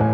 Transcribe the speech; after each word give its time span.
Hallo 0.00 0.06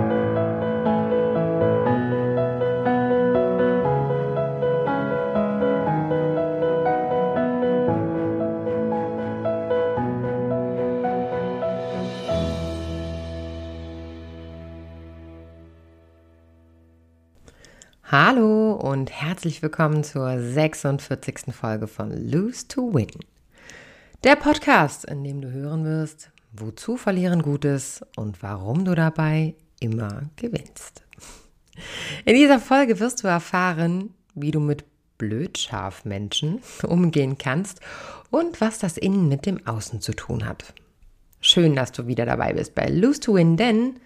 und 18.72 19.12
herzlich 19.12 19.62
willkommen 19.62 20.02
zur 20.02 20.40
46. 20.40 21.54
Folge 21.54 21.86
von 21.86 22.10
Lose 22.10 22.66
to 22.66 22.92
Win. 22.92 23.06
Der 24.24 24.34
Podcast, 24.34 25.04
in 25.04 25.22
dem 25.22 25.40
du 25.40 25.52
hören 25.52 25.84
wirst, 25.84 26.32
wozu 26.52 26.96
Verlieren 26.96 27.42
gut 27.42 27.64
ist 27.64 28.04
und 28.16 28.42
warum 28.42 28.84
du 28.84 28.96
dabei 28.96 29.54
immer 29.80 30.30
gewinnst. 30.36 31.04
In 32.24 32.34
dieser 32.34 32.58
Folge 32.58 33.00
wirst 33.00 33.22
du 33.22 33.28
erfahren, 33.28 34.14
wie 34.34 34.50
du 34.50 34.60
mit 34.60 34.84
Blödschafmenschen 35.18 36.60
umgehen 36.82 37.38
kannst 37.38 37.80
und 38.30 38.60
was 38.60 38.78
das 38.78 38.96
Innen 38.96 39.28
mit 39.28 39.46
dem 39.46 39.66
Außen 39.66 40.00
zu 40.00 40.12
tun 40.12 40.44
hat. 40.44 40.74
Schön, 41.40 41.74
dass 41.74 41.92
du 41.92 42.06
wieder 42.06 42.26
dabei 42.26 42.52
bist 42.52 42.74
bei 42.74 42.86
Lose 42.88 43.20
to 43.20 43.34
Win, 43.34 43.56
denn 43.56 44.00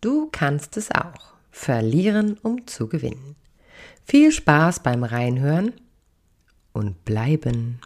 du 0.00 0.28
kannst 0.30 0.76
es 0.76 0.90
auch. 0.90 1.32
Verlieren, 1.50 2.38
um 2.42 2.66
zu 2.66 2.88
gewinnen. 2.88 3.36
Viel 4.04 4.32
Spaß 4.32 4.80
beim 4.80 5.04
Reinhören 5.04 5.72
und 6.72 7.04
bleiben. 7.04 7.80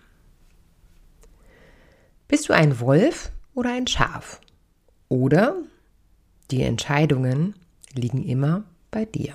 Bist 2.29 2.49
du 2.49 2.53
ein 2.53 2.81
Wolf 2.81 3.33
oder 3.55 3.73
ein 3.73 3.87
Schaf? 3.87 4.41
Oder 5.09 5.57
die 6.51 6.63
Entscheidungen 6.63 7.55
liegen 7.95 8.23
immer 8.23 8.65
bei 8.91 9.05
dir. 9.05 9.35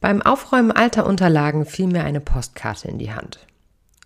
Beim 0.00 0.22
Aufräumen 0.22 0.72
alter 0.72 1.06
Unterlagen 1.06 1.64
fiel 1.64 1.86
mir 1.86 2.04
eine 2.04 2.20
Postkarte 2.20 2.88
in 2.88 2.98
die 2.98 3.12
Hand. 3.12 3.46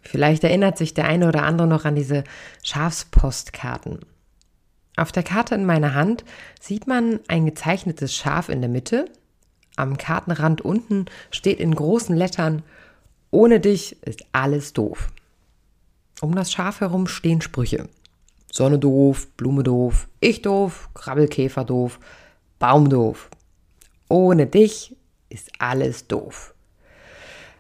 Vielleicht 0.03 0.45
erinnert 0.45 0.79
sich 0.79 0.95
der 0.95 1.07
eine 1.07 1.29
oder 1.29 1.43
andere 1.43 1.67
noch 1.67 1.85
an 1.85 1.97
diese 1.97 2.25
Schafspostkarten. 2.63 4.01
Auf 4.97 5.13
der 5.13 5.23
Karte 5.23 5.55
in 5.55 5.67
meiner 5.67 5.95
Hand 5.95 6.25
sieht 6.61 6.87
man 6.87 7.21
ein 7.29 7.47
gezeichnetes 7.47 8.15
Schaf 8.15 8.49
in 8.49 8.61
der 8.61 8.71
Mitte 8.71 9.07
am 9.79 9.97
Kartenrand 9.97 10.61
unten 10.61 11.07
steht 11.31 11.61
in 11.61 11.73
großen 11.73 12.17
Lettern, 12.17 12.65
ohne 13.31 13.61
dich 13.61 14.03
ist 14.03 14.25
alles 14.33 14.73
doof. 14.73 15.13
Um 16.21 16.35
das 16.35 16.51
Schaf 16.51 16.81
herum 16.81 17.07
stehen 17.07 17.41
Sprüche. 17.41 17.89
Sonne 18.51 18.79
doof, 18.79 19.29
Blume 19.37 19.63
doof, 19.63 20.09
ich 20.21 20.43
doof, 20.43 20.89
Krabbelkäfer 20.95 21.65
doof, 21.65 22.01
Baum 22.59 22.89
doof. 22.89 23.29
Ohne 24.09 24.47
dich 24.47 24.97
ist 25.29 25.51
alles 25.59 26.07
doof. 26.09 26.55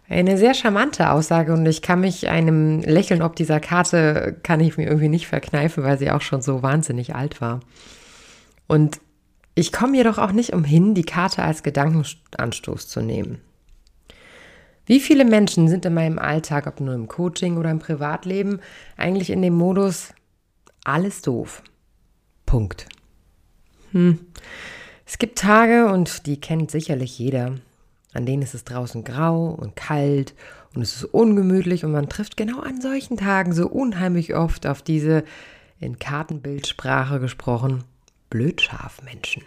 Eine 0.08 0.38
sehr 0.38 0.54
charmante 0.54 1.10
Aussage 1.10 1.52
und 1.52 1.66
ich 1.66 1.82
kann 1.82 2.00
mich 2.00 2.28
einem 2.28 2.80
Lächeln 2.80 3.20
ob 3.20 3.36
dieser 3.36 3.60
Karte 3.60 4.36
kann 4.42 4.60
ich 4.60 4.78
mir 4.78 4.86
irgendwie 4.86 5.10
nicht 5.10 5.26
verkneifen, 5.26 5.84
weil 5.84 5.98
sie 5.98 6.10
auch 6.10 6.22
schon 6.22 6.40
so 6.40 6.62
wahnsinnig 6.62 7.14
alt 7.14 7.42
war. 7.42 7.60
Und 8.66 9.00
ich 9.54 9.70
komme 9.70 9.98
jedoch 9.98 10.16
auch 10.16 10.32
nicht 10.32 10.54
umhin, 10.54 10.94
die 10.94 11.04
Karte 11.04 11.42
als 11.42 11.62
Gedankenanstoß 11.62 12.88
zu 12.88 13.02
nehmen. 13.02 13.40
Wie 14.86 15.00
viele 15.00 15.26
Menschen 15.26 15.68
sind 15.68 15.84
in 15.84 15.92
meinem 15.92 16.18
Alltag, 16.18 16.66
ob 16.66 16.80
nur 16.80 16.94
im 16.94 17.08
Coaching 17.08 17.58
oder 17.58 17.70
im 17.70 17.78
Privatleben, 17.78 18.60
eigentlich 18.96 19.28
in 19.28 19.42
dem 19.42 19.54
Modus 19.54 20.14
alles 20.88 21.22
doof? 21.22 21.62
Punkt. 22.46 22.86
Hm. 23.92 24.18
Es 25.06 25.18
gibt 25.18 25.38
Tage, 25.38 25.86
und 25.86 26.26
die 26.26 26.40
kennt 26.40 26.70
sicherlich 26.70 27.18
jeder, 27.18 27.54
an 28.12 28.26
denen 28.26 28.42
ist 28.42 28.54
es 28.54 28.64
draußen 28.64 29.04
grau 29.04 29.50
und 29.50 29.76
kalt 29.76 30.34
und 30.74 30.82
es 30.82 30.96
ist 30.96 31.04
ungemütlich 31.04 31.84
und 31.84 31.92
man 31.92 32.08
trifft 32.08 32.36
genau 32.36 32.60
an 32.60 32.80
solchen 32.80 33.16
Tagen 33.16 33.52
so 33.52 33.68
unheimlich 33.68 34.34
oft 34.34 34.66
auf 34.66 34.82
diese 34.82 35.24
in 35.80 35.98
Kartenbildsprache 35.98 37.20
gesprochen 37.20 37.84
Blödschafmenschen. 38.30 39.44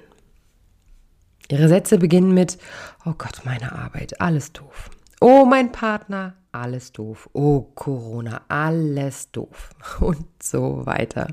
Ihre 1.49 1.67
Sätze 1.67 1.97
beginnen 1.97 2.33
mit, 2.33 2.57
oh 3.05 3.13
Gott, 3.17 3.41
meine 3.43 3.73
Arbeit, 3.73 4.21
alles 4.21 4.53
doof. 4.53 4.89
Oh, 5.19 5.45
mein 5.45 5.71
Partner, 5.71 6.33
alles 6.51 6.91
doof. 6.91 7.29
Oh, 7.34 7.62
Corona, 7.75 8.41
alles 8.47 9.31
doof. 9.31 9.69
Und 10.00 10.25
so 10.41 10.85
weiter. 10.85 11.28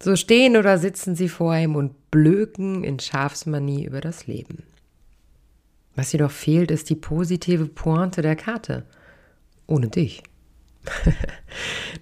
So 0.00 0.16
stehen 0.16 0.56
oder 0.56 0.78
sitzen 0.78 1.16
sie 1.16 1.28
vor 1.28 1.56
ihm 1.56 1.74
und 1.74 2.12
blöken 2.12 2.84
in 2.84 3.00
Schafsmanie 3.00 3.84
über 3.84 4.00
das 4.00 4.28
Leben. 4.28 4.62
Was 5.96 6.12
jedoch 6.12 6.30
fehlt, 6.30 6.70
ist 6.70 6.88
die 6.88 6.94
positive 6.94 7.66
Pointe 7.66 8.22
der 8.22 8.36
Karte. 8.36 8.84
Ohne 9.66 9.88
dich. 9.88 10.22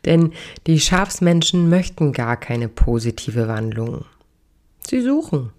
Denn 0.05 0.35
die 0.67 0.79
Schafsmenschen 0.79 1.71
möchten 1.71 2.13
gar 2.13 2.37
keine 2.37 2.69
positive 2.69 3.49
Wandlung. 3.49 4.05
Sie 4.87 5.01
suchen. 5.01 5.53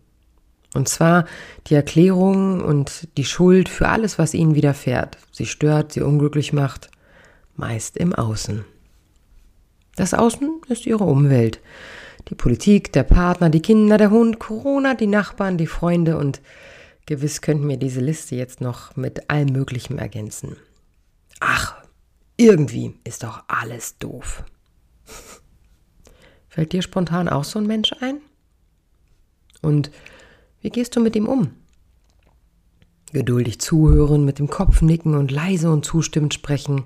Und 0.74 0.90
zwar 0.90 1.26
die 1.68 1.76
Erklärung 1.76 2.62
und 2.62 3.08
die 3.18 3.26
Schuld 3.26 3.70
für 3.70 3.88
alles, 3.88 4.20
was 4.20 4.34
ihnen 4.34 4.56
widerfährt. 4.56 5.18
Sie 5.32 5.46
stört, 5.46 5.94
sie 5.94 6.02
unglücklich 6.02 6.54
macht, 6.54 6.90
meist 7.56 7.98
im 7.98 8.14
Außen. 8.14 8.66
Das 9.96 10.14
Außen 10.14 10.62
ist 10.68 10.86
ihre 10.86 11.06
Umwelt. 11.06 11.60
Die 12.30 12.36
Politik, 12.36 12.92
der 12.92 13.04
Partner, 13.04 13.50
die 13.50 13.62
Kinder, 13.62 13.98
der 13.98 14.12
Hund, 14.12 14.40
Corona, 14.40 14.94
die 14.94 15.08
Nachbarn, 15.08 15.58
die 15.58 15.68
Freunde 15.68 16.18
und 16.18 16.42
gewiss 17.06 17.42
könnten 17.42 17.68
wir 17.68 17.78
diese 17.78 18.02
Liste 18.02 18.36
jetzt 18.36 18.62
noch 18.62 18.96
mit 18.96 19.30
allem 19.30 19.48
Möglichen 19.48 19.98
ergänzen. 19.98 20.58
Ach, 21.40 21.76
irgendwie 22.36 22.94
ist 23.04 23.24
doch 23.24 23.44
alles 23.48 23.98
doof. 23.98 24.44
Fällt 26.50 26.74
dir 26.74 26.82
spontan 26.82 27.30
auch 27.30 27.44
so 27.44 27.60
ein 27.60 27.66
Mensch 27.66 27.94
ein? 28.02 28.20
Und 29.62 29.90
wie 30.68 30.72
gehst 30.72 30.98
du 30.98 31.00
mit 31.00 31.16
ihm 31.16 31.30
um? 31.30 31.52
Geduldig 33.14 33.62
zuhören, 33.62 34.26
mit 34.26 34.38
dem 34.38 34.50
Kopf 34.50 34.82
nicken 34.82 35.16
und 35.16 35.32
leise 35.32 35.72
und 35.72 35.86
zustimmend 35.86 36.34
sprechen. 36.34 36.84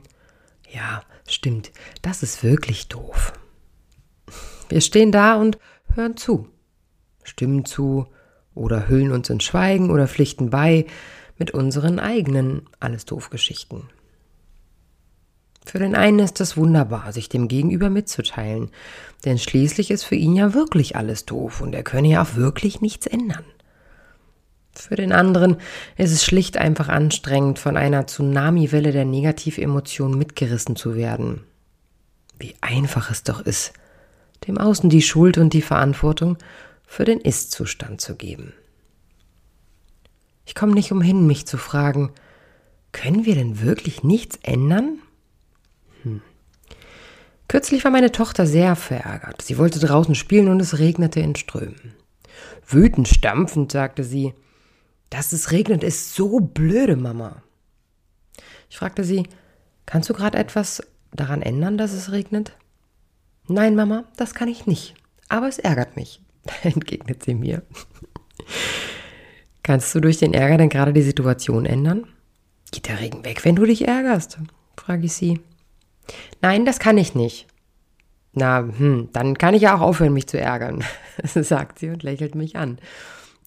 Ja, 0.72 1.02
stimmt, 1.28 1.72
das 2.04 2.22
ist 2.22 2.44
wirklich 2.44 2.90
doof. 2.90 3.34
Wir 4.70 4.82
stehen 4.82 5.12
da 5.12 5.34
und 5.34 5.58
hören 5.96 6.16
zu, 6.16 6.48
stimmen 7.24 7.66
zu 7.66 8.06
oder 8.54 8.88
hüllen 8.88 9.12
uns 9.12 9.32
in 9.32 9.40
Schweigen 9.40 9.90
oder 9.90 10.08
pflichten 10.08 10.52
bei 10.52 10.86
mit 11.40 11.50
unseren 11.50 11.98
eigenen 11.98 12.70
Alles 12.80 13.06
doof 13.06 13.32
Geschichten. 13.32 13.90
Für 15.66 15.80
den 15.80 15.96
einen 15.96 16.20
ist 16.20 16.40
es 16.40 16.56
wunderbar, 16.56 17.14
sich 17.14 17.30
dem 17.30 17.48
Gegenüber 17.48 17.90
mitzuteilen, 17.90 18.70
denn 19.26 19.40
schließlich 19.40 19.90
ist 19.90 20.04
für 20.04 20.14
ihn 20.14 20.36
ja 20.36 20.54
wirklich 20.54 20.96
alles 20.96 21.26
doof 21.26 21.62
und 21.62 21.74
er 21.74 21.82
könne 21.82 22.10
ja 22.10 22.22
auch 22.22 22.36
wirklich 22.36 22.80
nichts 22.80 23.08
ändern. 23.08 23.44
Für 24.74 24.96
den 24.96 25.12
anderen 25.12 25.58
ist 25.98 26.12
es 26.12 26.24
schlicht 26.24 26.58
einfach 26.58 26.88
anstrengend, 26.88 27.60
von 27.60 27.78
einer 27.78 28.08
Tsunamiwelle 28.08 28.92
der 28.92 29.06
Negativemotionen 29.06 30.18
mitgerissen 30.18 30.76
zu 30.76 30.96
werden. 30.96 31.44
Wie 32.40 32.56
einfach 32.62 33.12
es 33.12 33.24
doch 33.24 33.42
ist, 33.42 33.74
dem 34.48 34.58
Außen 34.58 34.90
die 34.90 35.02
Schuld 35.02 35.38
und 35.38 35.54
die 35.54 35.62
Verantwortung 35.62 36.38
für 36.86 37.06
den 37.06 37.20
Ist-Zustand 37.20 38.02
zu 38.02 38.16
geben. 38.16 38.54
Ich 40.46 40.56
komme 40.56 40.74
nicht 40.74 40.92
umhin, 40.92 41.28
mich 41.28 41.46
zu 41.46 41.58
fragen, 41.58 42.12
können 42.92 43.26
wir 43.26 43.36
denn 43.36 43.62
wirklich 43.62 44.04
nichts 44.04 44.38
ändern? 44.42 45.00
Hm. 46.04 46.22
Kürzlich 47.48 47.84
war 47.84 47.92
meine 47.92 48.12
Tochter 48.12 48.46
sehr 48.46 48.76
verärgert. 48.76 49.42
Sie 49.42 49.58
wollte 49.58 49.80
draußen 49.80 50.16
spielen 50.16 50.48
und 50.48 50.60
es 50.60 50.80
regnete 50.80 51.20
in 51.20 51.36
Strömen. 51.36 51.94
Wütend 52.66 53.08
stampfend 53.08 53.72
sagte 53.72 54.04
sie, 54.04 54.34
dass 55.12 55.34
es 55.34 55.52
regnet, 55.52 55.84
ist 55.84 56.16
so 56.16 56.40
blöde, 56.40 56.96
Mama. 56.96 57.44
Ich 58.70 58.78
fragte 58.78 59.04
sie, 59.04 59.28
kannst 59.86 60.10
du 60.10 60.14
gerade 60.14 60.40
etwas 60.40 60.82
daran 61.14 61.44
ändern, 61.44 61.78
dass 61.78 61.92
es 61.92 62.12
regnet? 62.12 62.54
Nein, 63.48 63.76
Mama, 63.76 64.06
das 64.16 64.34
kann 64.34 64.48
ich 64.48 64.66
nicht. 64.66 64.96
Aber 65.30 65.48
es 65.48 65.60
ärgert 65.60 65.96
mich, 65.98 66.22
entgegnet 66.64 67.24
sie 67.24 67.36
mir. 67.36 67.62
Kannst 69.62 69.94
du 69.94 70.00
durch 70.00 70.18
den 70.18 70.34
Ärger 70.34 70.58
denn 70.58 70.70
gerade 70.70 70.94
die 70.94 71.02
Situation 71.02 71.66
ändern? 71.66 72.08
Geht 72.72 72.88
der 72.88 73.00
Regen 73.00 73.26
weg, 73.26 73.44
wenn 73.44 73.56
du 73.56 73.66
dich 73.66 73.88
ärgerst? 73.88 74.40
frage 74.78 75.06
ich 75.06 75.14
sie. 75.14 75.42
Nein, 76.42 76.66
das 76.66 76.80
kann 76.80 76.98
ich 76.98 77.16
nicht. 77.16 77.48
Na, 78.34 78.60
hm, 78.60 79.10
dann 79.12 79.38
kann 79.38 79.54
ich 79.54 79.64
ja 79.64 79.76
auch 79.76 79.82
aufhören, 79.82 80.14
mich 80.14 80.28
zu 80.28 80.40
ärgern, 80.40 80.86
sagt 81.24 81.80
sie 81.80 81.90
und 81.90 82.02
lächelt 82.02 82.34
mich 82.34 82.56
an. 82.56 82.80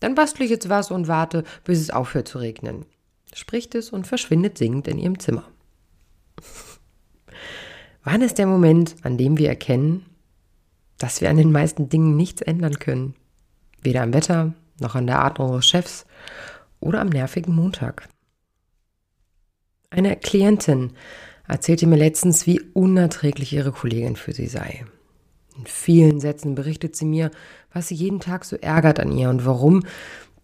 Dann 0.04 0.14
bastle 0.14 0.44
ich 0.44 0.50
jetzt 0.50 0.68
was 0.68 0.90
und 0.90 1.08
warte, 1.08 1.44
bis 1.64 1.80
es 1.80 1.88
aufhört 1.88 2.28
zu 2.28 2.36
regnen. 2.36 2.84
Spricht 3.32 3.74
es 3.74 3.88
und 3.88 4.06
verschwindet 4.06 4.58
singend 4.58 4.86
in 4.86 4.98
ihrem 4.98 5.18
Zimmer. 5.18 5.48
Wann 8.04 8.20
ist 8.20 8.36
der 8.36 8.46
Moment, 8.46 8.96
an 9.00 9.16
dem 9.16 9.38
wir 9.38 9.48
erkennen, 9.48 10.04
dass 10.98 11.22
wir 11.22 11.30
an 11.30 11.38
den 11.38 11.50
meisten 11.50 11.88
Dingen 11.88 12.16
nichts 12.16 12.42
ändern 12.42 12.78
können? 12.78 13.14
Weder 13.80 14.02
am 14.02 14.12
Wetter, 14.12 14.52
noch 14.78 14.94
an 14.94 15.06
der 15.06 15.20
Art 15.20 15.40
unseres 15.40 15.66
Chefs 15.66 16.04
oder 16.80 17.00
am 17.00 17.08
nervigen 17.08 17.54
Montag. 17.54 18.06
Eine 19.88 20.16
Klientin 20.16 20.92
erzählte 21.48 21.86
mir 21.86 21.96
letztens, 21.96 22.46
wie 22.46 22.60
unerträglich 22.60 23.54
ihre 23.54 23.72
Kollegin 23.72 24.16
für 24.16 24.34
sie 24.34 24.48
sei. 24.48 24.84
In 25.56 25.66
vielen 25.66 26.20
Sätzen 26.20 26.54
berichtet 26.54 26.96
sie 26.96 27.04
mir, 27.04 27.30
was 27.72 27.88
sie 27.88 27.94
jeden 27.94 28.20
Tag 28.20 28.44
so 28.44 28.56
ärgert 28.56 29.00
an 29.00 29.12
ihr 29.12 29.30
und 29.30 29.46
warum 29.46 29.84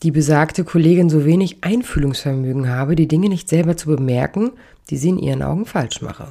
die 0.03 0.11
besagte 0.11 0.65
Kollegin 0.65 1.11
so 1.11 1.25
wenig 1.25 1.63
Einfühlungsvermögen 1.63 2.69
habe, 2.69 2.97
die 2.97 3.09
Dinge 3.09 3.29
nicht 3.29 3.49
selber 3.49 3.77
zu 3.77 3.89
bemerken, 3.89 4.53
die 4.89 4.97
sie 4.97 5.11
in 5.11 5.19
ihren 5.19 5.43
Augen 5.43 5.67
falsch 5.67 6.01
mache. 6.01 6.29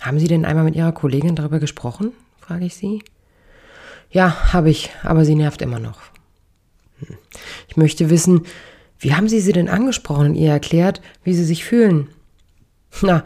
Haben 0.00 0.18
Sie 0.18 0.26
denn 0.26 0.44
einmal 0.44 0.64
mit 0.64 0.74
Ihrer 0.74 0.90
Kollegin 0.90 1.36
darüber 1.36 1.60
gesprochen? 1.60 2.12
frage 2.40 2.64
ich 2.64 2.74
sie. 2.74 3.04
Ja, 4.10 4.52
habe 4.52 4.68
ich, 4.68 4.90
aber 5.04 5.24
sie 5.24 5.36
nervt 5.36 5.62
immer 5.62 5.78
noch. 5.78 6.00
Hm. 6.98 7.16
Ich 7.68 7.76
möchte 7.76 8.10
wissen, 8.10 8.42
wie 8.98 9.14
haben 9.14 9.28
Sie 9.28 9.40
sie 9.40 9.52
denn 9.52 9.68
angesprochen 9.68 10.30
und 10.30 10.34
ihr 10.34 10.50
erklärt, 10.50 11.00
wie 11.22 11.34
Sie 11.34 11.44
sich 11.44 11.64
fühlen? 11.64 12.08
Na, 13.00 13.24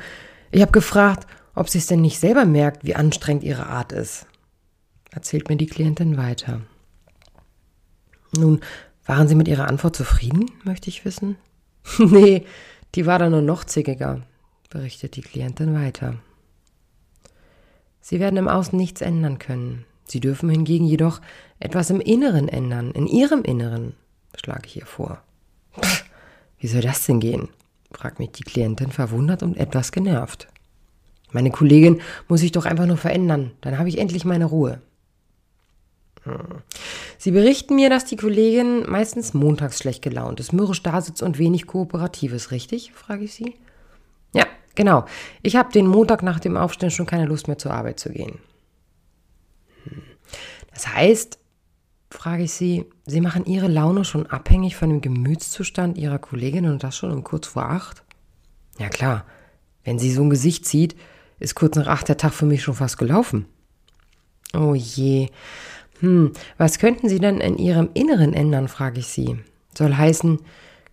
ich 0.50 0.60
habe 0.60 0.72
gefragt, 0.72 1.26
ob 1.56 1.68
sie 1.68 1.78
es 1.78 1.86
denn 1.86 2.02
nicht 2.02 2.20
selber 2.20 2.44
merkt, 2.44 2.84
wie 2.84 2.94
anstrengend 2.94 3.42
ihre 3.42 3.66
Art 3.66 3.90
ist. 3.90 4.26
Erzählt 5.10 5.48
mir 5.48 5.56
die 5.56 5.66
Klientin 5.66 6.16
weiter. 6.16 6.60
Nun, 8.36 8.60
waren 9.06 9.28
Sie 9.28 9.34
mit 9.34 9.48
Ihrer 9.48 9.68
Antwort 9.68 9.96
zufrieden, 9.96 10.50
möchte 10.64 10.90
ich 10.90 11.04
wissen? 11.04 11.36
nee, 11.98 12.44
die 12.94 13.06
war 13.06 13.18
dann 13.18 13.32
nur 13.32 13.42
noch 13.42 13.64
zickiger, 13.64 14.22
berichtet 14.68 15.16
die 15.16 15.22
Klientin 15.22 15.74
weiter. 15.74 16.16
Sie 18.00 18.20
werden 18.20 18.36
im 18.36 18.48
Außen 18.48 18.76
nichts 18.76 19.00
ändern 19.00 19.38
können. 19.38 19.84
Sie 20.04 20.20
dürfen 20.20 20.50
hingegen 20.50 20.84
jedoch 20.86 21.20
etwas 21.58 21.90
im 21.90 22.00
Inneren 22.00 22.48
ändern, 22.48 22.90
in 22.92 23.06
Ihrem 23.06 23.42
Inneren, 23.42 23.94
schlage 24.36 24.66
ich 24.66 24.76
ihr 24.76 24.86
vor. 24.86 25.22
Pff, 25.80 26.04
wie 26.58 26.66
soll 26.66 26.82
das 26.82 27.06
denn 27.06 27.20
gehen? 27.20 27.48
fragt 27.92 28.18
mich 28.18 28.32
die 28.32 28.44
Klientin 28.44 28.92
verwundert 28.92 29.42
und 29.42 29.56
etwas 29.56 29.90
genervt. 29.90 30.48
Meine 31.32 31.50
Kollegin 31.50 32.00
muss 32.28 32.40
sich 32.40 32.52
doch 32.52 32.66
einfach 32.66 32.86
nur 32.86 32.96
verändern, 32.96 33.52
dann 33.60 33.78
habe 33.78 33.88
ich 33.88 33.98
endlich 33.98 34.24
meine 34.24 34.46
Ruhe. 34.46 34.80
Hm. 36.22 36.62
Sie 37.18 37.30
berichten 37.30 37.74
mir, 37.74 37.90
dass 37.90 38.04
die 38.04 38.16
Kollegin 38.16 38.88
meistens 38.88 39.34
montags 39.34 39.78
schlecht 39.78 40.02
gelaunt 40.02 40.40
ist, 40.40 40.52
mürrisch 40.52 40.82
da 40.82 41.00
sitzt 41.00 41.22
und 41.22 41.38
wenig 41.38 41.66
kooperativ 41.66 42.32
ist, 42.32 42.50
richtig? 42.50 42.92
frage 42.92 43.24
ich 43.24 43.34
sie. 43.34 43.54
Ja, 44.34 44.44
genau. 44.74 45.06
Ich 45.42 45.56
habe 45.56 45.72
den 45.72 45.86
Montag 45.86 46.22
nach 46.22 46.40
dem 46.40 46.56
Aufstehen 46.56 46.90
schon 46.90 47.06
keine 47.06 47.26
Lust 47.26 47.48
mehr 47.48 47.58
zur 47.58 47.72
Arbeit 47.72 47.98
zu 47.98 48.10
gehen. 48.10 48.38
Hm. 49.84 50.02
Das 50.72 50.88
heißt, 50.88 51.38
frage 52.10 52.44
ich 52.44 52.52
sie, 52.52 52.86
Sie 53.08 53.20
machen 53.20 53.46
Ihre 53.46 53.68
Laune 53.68 54.04
schon 54.04 54.26
abhängig 54.26 54.74
von 54.74 54.88
dem 54.88 55.00
Gemütszustand 55.00 55.96
Ihrer 55.96 56.18
Kollegin 56.18 56.66
und 56.66 56.82
das 56.82 56.96
schon 56.96 57.12
um 57.12 57.22
kurz 57.22 57.46
vor 57.46 57.70
acht? 57.70 58.02
Ja 58.78 58.88
klar, 58.88 59.24
wenn 59.84 59.98
sie 60.00 60.12
so 60.12 60.22
ein 60.22 60.30
Gesicht 60.30 60.66
zieht, 60.66 60.96
ist 61.38 61.54
kurz 61.54 61.76
nach 61.76 61.86
acht 61.86 62.08
der 62.08 62.16
Tag 62.16 62.32
für 62.32 62.46
mich 62.46 62.62
schon 62.62 62.74
fast 62.74 62.98
gelaufen. 62.98 63.46
Oh 64.54 64.74
je. 64.74 65.28
Hm, 66.00 66.32
was 66.58 66.78
könnten 66.78 67.08
Sie 67.08 67.18
denn 67.18 67.40
in 67.40 67.58
Ihrem 67.58 67.90
Inneren 67.94 68.32
ändern, 68.32 68.68
frage 68.68 69.00
ich 69.00 69.08
Sie. 69.08 69.36
Soll 69.76 69.94
heißen, 69.94 70.40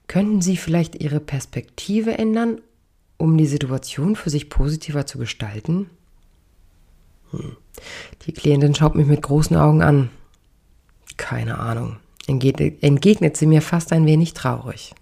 könnten 0.07 0.41
Sie 0.41 0.57
vielleicht 0.57 1.01
Ihre 1.01 1.19
Perspektive 1.19 2.17
ändern, 2.17 2.61
um 3.17 3.37
die 3.37 3.45
Situation 3.45 4.15
für 4.15 4.29
sich 4.29 4.49
positiver 4.49 5.05
zu 5.05 5.17
gestalten? 5.17 5.89
Hm. 7.31 7.57
Die 8.25 8.33
Klientin 8.33 8.75
schaut 8.75 8.95
mich 8.95 9.07
mit 9.07 9.21
großen 9.21 9.57
Augen 9.57 9.81
an. 9.81 10.09
Keine 11.17 11.59
Ahnung. 11.59 11.97
Entgegnet 12.27 13.37
sie 13.37 13.45
mir 13.45 13.61
fast 13.61 13.91
ein 13.91 14.05
wenig 14.05 14.33
traurig. 14.33 14.93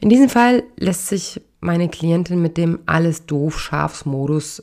In 0.00 0.08
diesem 0.08 0.28
Fall 0.28 0.62
lässt 0.76 1.08
sich 1.08 1.40
meine 1.66 1.88
Klientin 1.88 2.40
mit 2.40 2.56
dem 2.56 2.78
alles 2.86 3.26
doof 3.26 3.60
Schafsmodus 3.60 4.62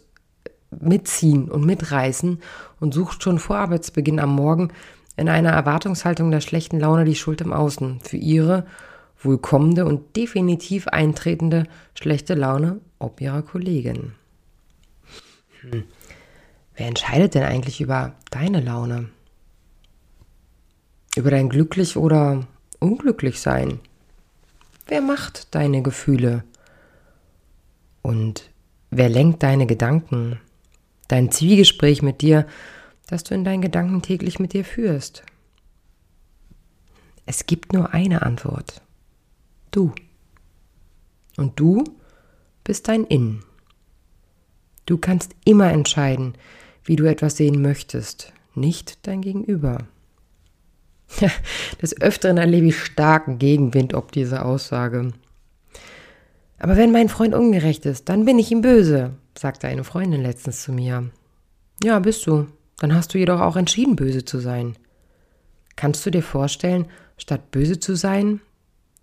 mitziehen 0.72 1.52
und 1.52 1.66
mitreißen 1.66 2.42
und 2.80 2.94
sucht 2.94 3.22
schon 3.22 3.38
vor 3.38 3.58
Arbeitsbeginn 3.58 4.20
am 4.20 4.34
Morgen 4.34 4.70
in 5.16 5.30
einer 5.30 5.52
Erwartungshaltung 5.52 6.32
der 6.32 6.42
schlechten 6.42 6.80
Laune 6.80 7.06
die 7.06 7.16
Schuld 7.16 7.42
im 7.42 7.54
Außen 7.54 8.00
für 8.00 8.18
ihre 8.18 8.66
wohl 9.20 9.38
kommende 9.38 9.86
und 9.86 10.16
definitiv 10.16 10.88
eintretende 10.88 11.66
schlechte 11.94 12.34
Laune 12.34 12.80
ob 13.00 13.22
ihrer 13.22 13.42
Kollegin. 13.42 14.14
Hm. 15.62 15.84
Wer 16.76 16.88
entscheidet 16.88 17.36
denn 17.36 17.44
eigentlich 17.44 17.82
über 17.82 18.14
deine 18.32 18.62
Laune? 18.62 19.10
Über 21.16 21.30
dein 21.30 21.50
glücklich 21.50 21.98
oder 21.98 22.48
unglücklich 22.80 23.42
sein? 23.42 23.80
Wer 24.88 25.02
macht 25.02 25.54
deine 25.54 25.84
Gefühle? 25.84 26.44
Und 28.04 28.52
wer 28.92 29.10
lenkt 29.10 29.42
deine 29.42 29.66
Gedanken? 29.66 30.40
Dein 31.08 31.32
Zwiegespräch 31.32 32.04
mit 32.04 32.22
dir, 32.22 32.46
das 33.08 33.24
du 33.24 33.34
in 33.34 33.44
deinen 33.44 33.62
Gedanken 33.62 34.04
täglich 34.04 34.38
mit 34.40 34.54
dir 34.54 34.64
führst. 34.64 35.24
Es 37.26 37.46
gibt 37.46 37.74
nur 37.74 37.94
eine 37.94 38.22
Antwort. 38.22 38.82
Du. 39.72 39.94
Und 41.38 41.60
du 41.60 41.84
bist 42.64 42.88
dein 42.88 43.06
Innen. 43.06 43.44
Du 44.86 44.98
kannst 44.98 45.36
immer 45.46 45.72
entscheiden, 45.72 46.36
wie 46.84 46.98
du 46.98 47.06
etwas 47.06 47.38
sehen 47.38 47.62
möchtest, 47.62 48.34
nicht 48.54 49.08
dein 49.08 49.22
Gegenüber. 49.22 49.88
Des 51.82 52.00
Öfteren 52.02 52.38
erlebe 52.38 52.68
ich 52.68 52.84
starken 52.84 53.40
Gegenwind 53.40 53.94
ob 53.94 54.12
diese 54.12 54.44
Aussage. 54.44 55.14
Aber 56.60 56.78
wenn 56.78 56.92
mein 56.92 57.10
Freund 57.10 57.34
ungerecht 57.34 57.86
ist, 57.86 58.10
dann 58.10 58.26
bin 58.26 58.40
ich 58.40 58.52
ihm 58.52 58.62
böse, 58.62 59.12
sagte 59.38 59.68
eine 59.68 59.84
Freundin 59.84 60.22
letztens 60.22 60.64
zu 60.64 60.72
mir. 60.72 61.10
Ja, 61.84 62.00
bist 62.00 62.26
du. 62.28 62.48
Dann 62.78 62.96
hast 62.96 63.14
du 63.14 63.18
jedoch 63.18 63.40
auch 63.40 63.56
entschieden, 63.56 63.96
böse 63.96 64.26
zu 64.26 64.40
sein. 64.40 64.76
Kannst 65.76 66.06
du 66.06 66.12
dir 66.12 66.24
vorstellen, 66.24 66.88
statt 67.18 67.52
böse 67.52 67.80
zu 67.80 67.96
sein, 67.96 68.42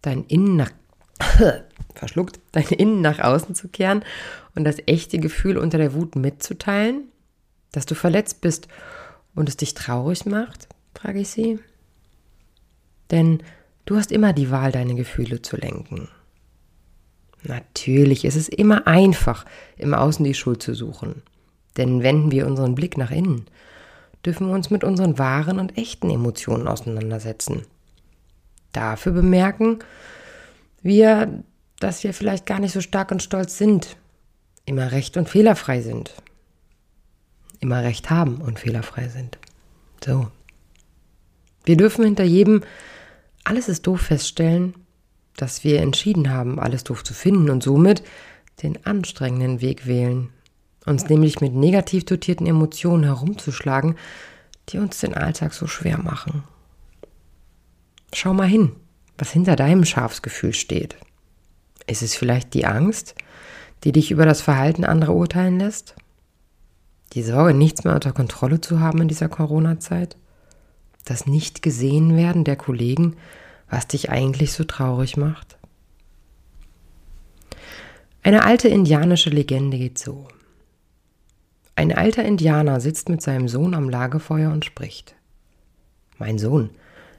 dein 0.03 0.25
Innen 0.25 0.57
nach 0.57 0.71
verschluckt, 1.95 2.41
dein 2.53 2.69
Innen 2.69 3.01
nach 3.01 3.19
außen 3.19 3.55
zu 3.55 3.69
kehren 3.69 4.05
und 4.55 4.65
das 4.65 4.77
echte 4.87 5.19
Gefühl 5.19 5.59
unter 5.59 5.79
der 5.79 5.95
Wut 5.95 6.17
mitzuteilen? 6.17 7.09
Dass 7.73 7.87
du 7.87 7.95
verletzt 7.95 8.41
bist 8.41 8.69
und 9.35 9.49
es 9.49 9.57
dich 9.57 9.75
traurig 9.75 10.27
macht? 10.27 10.69
frage 10.95 11.21
ich 11.21 11.31
sie. 11.31 11.59
Denn 13.11 13.43
du 13.87 13.97
hast 13.97 14.13
immer 14.13 14.33
die 14.33 14.51
Wahl, 14.51 14.73
deine 14.73 14.95
Gefühle 14.95 15.43
zu 15.43 15.57
lenken. 15.57 16.09
Natürlich 17.43 18.25
ist 18.25 18.37
es 18.37 18.49
immer 18.49 18.87
einfach, 18.87 19.45
im 19.77 19.95
Außen 19.95 20.25
die 20.25 20.35
Schuld 20.35 20.63
zu 20.63 20.75
suchen. 20.75 21.23
Denn 21.77 22.03
wenden 22.03 22.31
wir 22.31 22.47
unseren 22.47 22.75
Blick 22.75 22.99
nach 22.99 23.11
innen, 23.11 23.47
dürfen 24.25 24.49
wir 24.49 24.55
uns 24.55 24.71
mit 24.71 24.85
unseren 24.85 25.19
wahren 25.19 25.59
und 25.59 25.79
echten 25.79 26.11
Emotionen 26.11 26.69
auseinandersetzen. 26.69 27.63
Dafür 28.73 29.13
bemerken 29.13 29.79
wir, 30.83 31.43
dass 31.79 32.05
wir 32.05 32.13
vielleicht 32.13 32.47
gar 32.47 32.61
nicht 32.61 32.73
so 32.73 32.81
stark 32.81 33.11
und 33.11 33.23
stolz 33.23 33.57
sind, 33.57 33.97
immer 34.67 34.93
recht 34.93 35.17
und 35.17 35.29
fehlerfrei 35.29 35.81
sind, 35.81 36.15
immer 37.61 37.83
recht 37.83 38.11
haben 38.11 38.41
und 38.41 38.59
fehlerfrei 38.59 39.09
sind. 39.09 39.39
So. 40.05 40.31
Wir 41.65 41.77
dürfen 41.77 42.05
hinter 42.05 42.25
jedem 42.25 42.63
alles 43.45 43.69
ist 43.69 43.87
doof 43.87 44.03
feststellen, 44.03 44.75
dass 45.37 45.65
wir 45.65 45.81
entschieden 45.81 46.31
haben, 46.31 46.59
alles 46.59 46.85
doof 46.85 47.05
zu 47.05 47.15
finden 47.15 47.51
und 47.51 47.63
somit 47.63 48.03
den 48.63 48.85
anstrengenden 48.85 49.61
Weg 49.61 49.87
wählen, 49.87 50.31
uns 50.87 51.09
nämlich 51.09 51.41
mit 51.41 51.55
negativ 51.55 52.05
dotierten 52.05 52.47
Emotionen 52.47 53.05
herumzuschlagen, 53.05 53.97
die 54.69 54.79
uns 54.79 55.01
den 55.01 55.15
Alltag 55.15 55.55
so 55.55 55.67
schwer 55.67 55.99
machen. 55.99 56.45
Schau 58.13 58.35
mal 58.35 58.49
hin, 58.49 58.73
was 59.19 59.31
hinter 59.31 59.57
deinem 59.57 59.85
Schafsgefühl 59.85 60.53
steht. 60.53 60.97
Ist 61.87 62.03
es 62.03 62.15
vielleicht 62.15 62.55
die 62.55 62.67
Angst, 62.67 63.15
die 63.85 63.93
dich 63.93 64.11
über 64.11 64.27
das 64.27 64.41
Verhalten 64.41 64.85
anderer 64.85 65.15
urteilen 65.15 65.59
lässt? 65.59 65.95
Die 67.13 67.23
Sorge, 67.23 67.55
nichts 67.55 67.85
mehr 67.85 67.95
unter 67.95 68.13
Kontrolle 68.13 68.61
zu 68.61 68.81
haben 68.81 69.03
in 69.03 69.09
dieser 69.09 69.29
Corona-Zeit? 69.29 70.17
Das 71.05 71.27
Nicht-Gesehen-Werden 71.27 72.45
der 72.45 72.57
Kollegen, 72.57 73.17
was 73.71 73.87
dich 73.87 74.11
eigentlich 74.11 74.53
so 74.53 74.65
traurig 74.65 75.17
macht? 75.17 75.57
Eine 78.23 78.45
alte 78.45 78.69
indianische 78.69 79.31
Legende 79.31 79.79
geht 79.79 79.99
so. 79.99 80.29
Ein 81.77 81.97
alter 81.97 82.25
Indianer 82.25 82.81
sitzt 82.81 83.09
mit 83.09 83.23
seinem 83.23 83.49
Sohn 83.49 83.75
am 83.75 83.89
Lagerfeuer 83.89 84.53
und 84.53 84.67
spricht. 84.67 85.15
Mein 86.19 86.39
Sohn, 86.39 86.71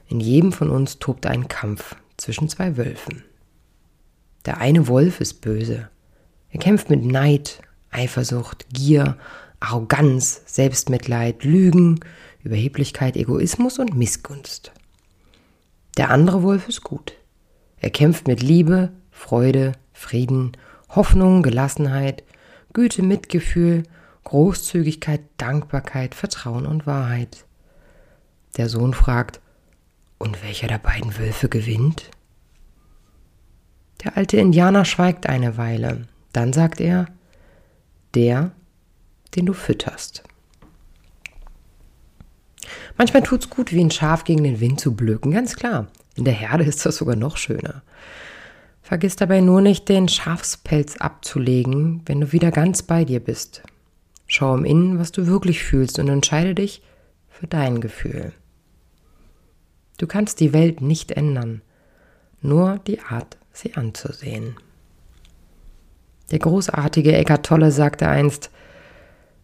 in 0.06 0.20
jedem 0.20 0.52
von 0.52 0.70
uns 0.70 1.00
tobt 1.00 1.26
ein 1.26 1.48
Kampf 1.48 1.96
zwischen 2.16 2.48
zwei 2.48 2.76
Wölfen. 2.76 3.24
Der 4.44 4.58
eine 4.58 4.86
Wolf 4.86 5.20
ist 5.20 5.40
böse. 5.40 5.88
Er 6.50 6.60
kämpft 6.60 6.90
mit 6.90 7.04
Neid, 7.04 7.62
Eifersucht, 7.90 8.66
Gier, 8.72 9.16
Arroganz, 9.58 10.42
Selbstmitleid, 10.46 11.42
Lügen, 11.42 12.00
Überheblichkeit, 12.44 13.16
Egoismus 13.16 13.78
und 13.78 13.96
Missgunst. 13.96 14.72
Der 15.96 16.10
andere 16.10 16.42
Wolf 16.42 16.68
ist 16.68 16.82
gut. 16.82 17.12
Er 17.78 17.90
kämpft 17.90 18.26
mit 18.26 18.42
Liebe, 18.42 18.92
Freude, 19.10 19.72
Frieden, 19.92 20.52
Hoffnung, 20.88 21.42
Gelassenheit, 21.42 22.24
Güte, 22.72 23.02
Mitgefühl, 23.02 23.82
Großzügigkeit, 24.24 25.20
Dankbarkeit, 25.36 26.14
Vertrauen 26.14 26.66
und 26.66 26.86
Wahrheit. 26.86 27.44
Der 28.56 28.68
Sohn 28.68 28.94
fragt, 28.94 29.40
und 30.18 30.42
welcher 30.42 30.68
der 30.68 30.78
beiden 30.78 31.18
Wölfe 31.18 31.48
gewinnt? 31.48 32.10
Der 34.04 34.16
alte 34.16 34.36
Indianer 34.36 34.84
schweigt 34.84 35.26
eine 35.26 35.56
Weile. 35.56 36.06
Dann 36.32 36.52
sagt 36.52 36.80
er, 36.80 37.06
der, 38.14 38.52
den 39.34 39.46
du 39.46 39.52
fütterst. 39.52 40.22
Manchmal 42.98 43.22
tut's 43.22 43.50
gut, 43.50 43.72
wie 43.72 43.80
ein 43.82 43.90
Schaf 43.90 44.24
gegen 44.24 44.44
den 44.44 44.60
Wind 44.60 44.80
zu 44.80 44.94
blöken, 44.94 45.32
ganz 45.32 45.56
klar. 45.56 45.88
In 46.14 46.24
der 46.24 46.34
Herde 46.34 46.64
ist 46.64 46.84
das 46.84 46.96
sogar 46.96 47.16
noch 47.16 47.36
schöner. 47.36 47.82
Vergiss 48.82 49.16
dabei 49.16 49.40
nur 49.40 49.60
nicht, 49.60 49.88
den 49.88 50.08
Schafspelz 50.08 50.96
abzulegen, 50.96 52.02
wenn 52.06 52.20
du 52.20 52.32
wieder 52.32 52.50
ganz 52.50 52.82
bei 52.82 53.04
dir 53.04 53.20
bist. 53.20 53.62
Schau 54.26 54.54
im 54.54 54.64
Innen, 54.64 54.98
was 54.98 55.12
du 55.12 55.26
wirklich 55.26 55.62
fühlst 55.62 55.98
und 55.98 56.08
entscheide 56.08 56.54
dich 56.54 56.82
für 57.28 57.46
dein 57.46 57.80
Gefühl. 57.80 58.32
Du 59.98 60.06
kannst 60.06 60.40
die 60.40 60.52
Welt 60.52 60.80
nicht 60.80 61.12
ändern, 61.12 61.62
nur 62.40 62.80
die 62.86 63.00
Art, 63.00 63.36
sie 63.52 63.74
anzusehen. 63.74 64.56
Der 66.30 66.38
großartige 66.38 67.14
Eckart 67.14 67.46
Tolle 67.46 67.70
sagte 67.70 68.08
einst, 68.08 68.50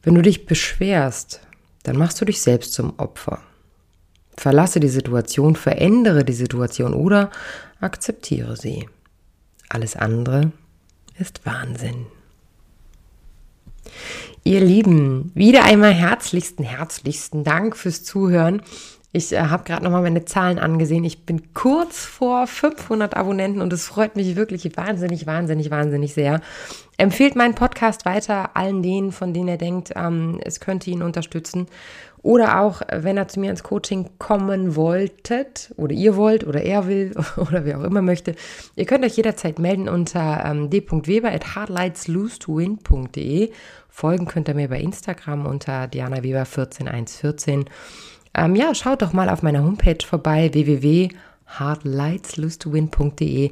wenn 0.03 0.15
du 0.15 0.23
dich 0.23 0.47
beschwerst, 0.47 1.41
dann 1.89 1.97
machst 1.97 2.21
du 2.21 2.27
dich 2.27 2.43
selbst 2.43 2.75
zum 2.75 2.99
Opfer. 2.99 3.41
Verlasse 4.37 4.79
die 4.79 4.91
Situation, 4.91 5.57
verändere 5.57 6.23
die 6.23 6.35
Situation 6.35 6.93
oder 6.93 7.31
akzeptiere 7.81 8.59
sie. 8.59 8.87
Alles 9.71 9.97
andere 9.97 10.53
ist 11.19 11.47
Wahnsinn. 11.47 12.05
Ihr 14.45 14.61
Lieben, 14.61 15.33
wieder 15.35 15.65
einmal 15.65 15.95
herzlichsten, 15.95 16.63
herzlichsten 16.63 17.43
Dank 17.43 17.75
fürs 17.75 18.05
Zuhören. 18.05 18.61
Ich 19.13 19.33
äh, 19.33 19.41
habe 19.41 19.65
gerade 19.65 19.83
nochmal 19.85 20.03
meine 20.03 20.27
Zahlen 20.27 20.59
angesehen. 20.59 21.05
Ich 21.05 21.25
bin 21.25 21.55
kurz 21.55 22.05
vor 22.05 22.47
500 22.47 23.17
Abonnenten 23.17 23.63
und 23.63 23.73
es 23.73 23.87
freut 23.87 24.17
mich 24.17 24.37
wirklich 24.37 24.77
wahnsinnig, 24.77 25.27
wahnsinnig, 25.27 25.71
wahnsinnig 25.71 26.13
sehr. 26.13 26.43
Empfehlt 26.99 27.35
meinen 27.35 27.55
Podcast 27.55 28.05
weiter 28.05 28.55
allen 28.57 28.83
denen, 28.83 29.13
von 29.13 29.33
denen 29.33 29.49
ihr 29.49 29.57
denkt, 29.57 29.95
ähm, 29.97 30.39
es 30.45 30.61
könnte 30.61 30.91
ihn 30.91 31.03
unterstützen. 31.03 31.69
Oder 32.21 32.61
auch, 32.61 32.83
wenn 32.93 33.17
er 33.17 33.29
zu 33.29 33.41
mir 33.41 33.51
ins 33.51 33.63
Coaching 33.63 34.11
kommen 34.19 34.77
wolltet 34.77 35.73
oder 35.77 35.95
ihr 35.95 36.17
wollt 36.17 36.47
oder 36.47 36.61
er 36.63 36.87
will 36.89 37.15
oder 37.37 37.65
wer 37.65 37.79
auch 37.79 37.85
immer 37.85 38.03
möchte. 38.03 38.35
Ihr 38.77 38.85
könnt 38.85 39.03
euch 39.05 39.17
jederzeit 39.17 39.59
melden 39.59 39.89
unter 39.89 40.45
ähm, 40.45 40.69
d.weber 40.69 41.33
at 41.33 41.47
hardlightslose2win.de. 41.47 43.53
Folgen 43.89 44.27
könnt 44.27 44.49
ihr 44.49 44.55
mir 44.55 44.69
bei 44.69 44.81
Instagram 44.81 45.47
unter 45.47 45.87
Diana 45.87 46.23
Weber 46.23 46.45
14114. 46.45 47.65
Ähm, 48.39 48.55
ja, 48.55 48.75
schaut 48.75 49.03
doch 49.03 49.13
mal 49.13 49.29
auf 49.29 49.43
meiner 49.43 49.65
Homepage 49.65 50.07
vorbei, 50.07 50.51
www.hardlightslose2win.de. 50.53 53.51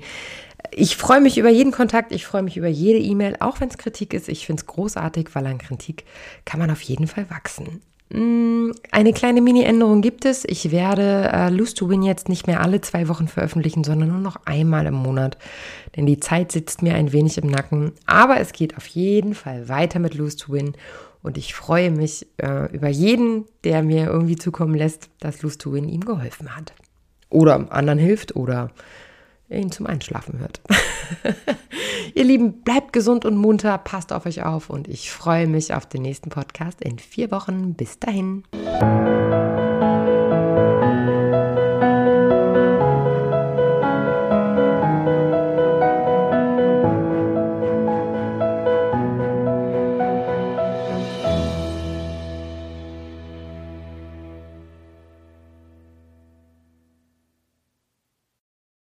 Ich 0.71 0.97
freue 0.97 1.21
mich 1.21 1.37
über 1.39 1.49
jeden 1.49 1.73
Kontakt, 1.73 2.13
ich 2.13 2.25
freue 2.25 2.43
mich 2.43 2.57
über 2.57 2.69
jede 2.69 3.01
E-Mail, 3.01 3.35
auch 3.41 3.59
wenn 3.61 3.69
es 3.69 3.79
Kritik 3.79 4.15
ist. 4.15 4.29
Ich 4.29 4.47
finde 4.47 4.61
es 4.61 4.67
großartig, 4.67 5.31
weil 5.35 5.45
an 5.47 5.59
Kritik 5.59 6.05
kann 6.45 6.61
man 6.61 6.71
auf 6.71 6.83
jeden 6.83 7.09
Fall 7.09 7.29
wachsen. 7.31 7.81
Mm, 8.11 8.71
eine 8.93 9.13
kleine 9.13 9.41
Mini-Änderung 9.41 10.01
gibt 10.01 10.25
es. 10.25 10.45
Ich 10.45 10.71
werde 10.71 11.29
äh, 11.33 11.51
Lose 11.51 11.75
to 11.75 11.89
Win 11.89 12.05
jetzt 12.05 12.29
nicht 12.29 12.47
mehr 12.47 12.61
alle 12.61 12.81
zwei 12.81 13.09
Wochen 13.09 13.27
veröffentlichen, 13.27 13.83
sondern 13.83 14.11
nur 14.11 14.21
noch 14.21 14.37
einmal 14.45 14.87
im 14.87 14.95
Monat. 14.95 15.37
Denn 15.97 16.07
die 16.07 16.21
Zeit 16.21 16.53
sitzt 16.53 16.83
mir 16.83 16.95
ein 16.95 17.11
wenig 17.13 17.39
im 17.39 17.51
Nacken. 17.51 17.91
Aber 18.07 18.39
es 18.39 18.53
geht 18.53 18.77
auf 18.77 18.87
jeden 18.87 19.35
Fall 19.35 19.69
weiter 19.69 19.99
mit 19.99 20.15
Lose 20.15 20.37
to 20.37 20.53
Win. 20.53 20.77
Und 21.27 21.37
ich 21.37 21.55
freue 21.55 21.91
mich 21.91 22.25
äh, 22.37 22.73
über 22.73 22.89
jeden, 22.89 23.47
der 23.65 23.83
mir 23.83 24.07
irgendwie 24.07 24.37
zukommen 24.37 24.77
lässt, 24.77 25.11
dass 25.19 25.43
Lose 25.43 25.59
to 25.59 25.73
Win 25.73 25.89
ihm 25.89 26.05
geholfen 26.05 26.55
hat. 26.55 26.73
Oder 27.31 27.67
anderen 27.73 27.99
hilft 27.99 28.37
oder 28.37 28.71
ihn 29.51 29.73
zum 29.73 29.89
Einschlafen 29.89 30.39
hört. 30.39 30.61
Ihr 32.15 32.23
Lieben, 32.23 32.63
bleibt 32.63 32.93
gesund 32.93 33.25
und 33.25 33.37
munter, 33.37 33.77
passt 33.77 34.13
auf 34.13 34.25
euch 34.25 34.45
auf 34.45 34.71
und 34.71 34.87
ich 34.87 35.11
freue 35.11 35.49
mich 35.49 35.75
auf 35.75 35.85
den 35.85 36.03
nächsten 36.03 36.31
Podcast 36.31 36.81
in 36.81 37.01
vier 37.01 37.33
Wochen. 37.33 37.75
Bis 37.75 37.99
dahin. 37.99 38.45